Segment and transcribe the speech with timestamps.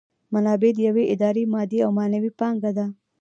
[0.33, 2.85] منابع د یوې ادارې مادي او معنوي پانګه ده.